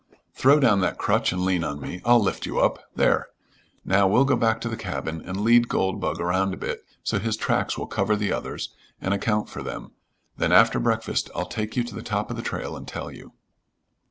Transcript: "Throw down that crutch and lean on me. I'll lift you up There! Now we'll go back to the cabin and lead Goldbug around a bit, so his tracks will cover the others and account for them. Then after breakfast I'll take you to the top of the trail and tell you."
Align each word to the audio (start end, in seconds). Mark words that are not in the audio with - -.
"Throw 0.33 0.59
down 0.59 0.79
that 0.81 0.97
crutch 0.97 1.31
and 1.31 1.45
lean 1.45 1.63
on 1.63 1.79
me. 1.79 2.01
I'll 2.03 2.19
lift 2.19 2.47
you 2.47 2.59
up 2.59 2.79
There! 2.95 3.27
Now 3.85 4.07
we'll 4.07 4.25
go 4.25 4.35
back 4.35 4.59
to 4.61 4.67
the 4.67 4.75
cabin 4.75 5.21
and 5.23 5.41
lead 5.41 5.67
Goldbug 5.69 6.19
around 6.19 6.55
a 6.55 6.57
bit, 6.57 6.83
so 7.03 7.19
his 7.19 7.37
tracks 7.37 7.77
will 7.77 7.85
cover 7.85 8.15
the 8.15 8.33
others 8.33 8.73
and 8.99 9.13
account 9.13 9.47
for 9.47 9.61
them. 9.61 9.91
Then 10.37 10.51
after 10.51 10.79
breakfast 10.79 11.29
I'll 11.35 11.45
take 11.45 11.77
you 11.77 11.83
to 11.83 11.93
the 11.93 12.01
top 12.01 12.31
of 12.31 12.35
the 12.35 12.41
trail 12.41 12.75
and 12.75 12.87
tell 12.87 13.11
you." 13.11 13.33